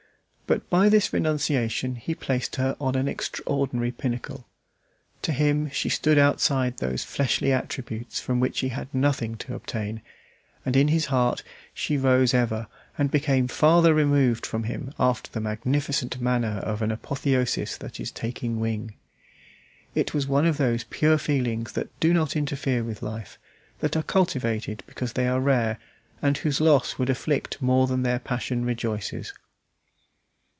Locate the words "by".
0.69-0.89